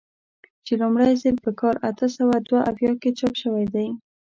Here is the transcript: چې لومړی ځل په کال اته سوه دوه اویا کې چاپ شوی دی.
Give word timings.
چې 0.65 0.73
لومړی 0.81 1.11
ځل 1.21 1.35
په 1.45 1.51
کال 1.59 1.75
اته 1.89 2.07
سوه 2.17 2.35
دوه 2.47 2.59
اویا 2.71 2.91
کې 3.01 3.09
چاپ 3.19 3.33
شوی 3.43 3.65
دی. 3.73 3.87